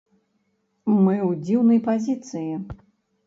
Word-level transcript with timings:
Мы 1.03 1.13
ў 1.17 1.31
дзіўнай 1.45 1.79
пазіцыі. 1.89 2.53